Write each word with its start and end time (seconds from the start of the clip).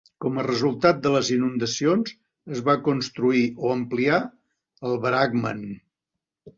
Com 0.23 0.37
a 0.37 0.43
resultat 0.45 1.03
de 1.03 1.11
les 1.15 1.29
inundacions, 1.35 2.15
es 2.57 2.65
va 2.71 2.77
construir 2.89 3.45
o 3.69 3.77
ampliar 3.77 4.19
el 4.91 5.01
Braakman. 5.09 5.67